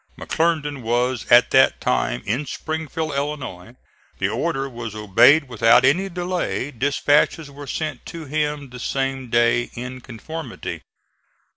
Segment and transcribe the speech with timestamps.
[0.17, 3.75] McClernand was at that time in Springfield, Illinois.
[4.17, 6.71] The order was obeyed without any delay.
[6.71, 10.81] Dispatches were sent to him the same day in conformity.